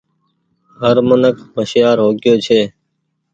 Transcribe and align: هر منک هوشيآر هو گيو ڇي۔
هر 0.81 0.97
منک 1.07 1.35
هوشيآر 1.55 1.97
هو 2.03 2.09
گيو 2.23 2.35
ڇي۔ 2.45 2.61